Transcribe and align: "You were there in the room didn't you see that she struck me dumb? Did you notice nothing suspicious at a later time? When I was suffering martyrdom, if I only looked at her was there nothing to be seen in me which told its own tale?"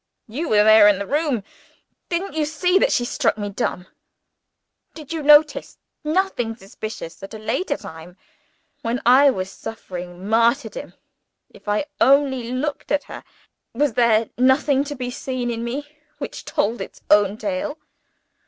"You 0.27 0.49
were 0.49 0.63
there 0.63 0.87
in 0.87 0.97
the 0.97 1.05
room 1.05 1.43
didn't 2.09 2.33
you 2.33 2.43
see 2.43 2.79
that 2.79 2.91
she 2.91 3.05
struck 3.05 3.37
me 3.37 3.49
dumb? 3.51 3.85
Did 4.95 5.13
you 5.13 5.21
notice 5.21 5.77
nothing 6.03 6.55
suspicious 6.55 7.21
at 7.21 7.35
a 7.35 7.37
later 7.37 7.77
time? 7.77 8.17
When 8.81 8.99
I 9.05 9.29
was 9.29 9.51
suffering 9.51 10.27
martyrdom, 10.27 10.95
if 11.51 11.67
I 11.67 11.85
only 11.99 12.51
looked 12.51 12.91
at 12.91 13.03
her 13.03 13.23
was 13.75 13.93
there 13.93 14.31
nothing 14.39 14.83
to 14.85 14.95
be 14.95 15.11
seen 15.11 15.51
in 15.51 15.63
me 15.63 15.95
which 16.17 16.45
told 16.45 16.81
its 16.81 17.01
own 17.11 17.37
tale?" 17.37 17.77